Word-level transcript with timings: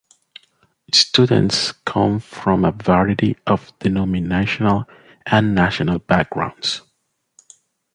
Students 0.93 1.73
come 1.85 2.19
from 2.19 2.65
a 2.65 2.71
variety 2.71 3.37
of 3.45 3.71
denominational 3.77 4.85
and 5.27 5.53
national 5.53 5.99
backgrounds. 5.99 6.81